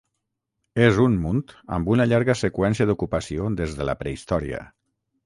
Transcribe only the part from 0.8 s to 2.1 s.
És un munt amb una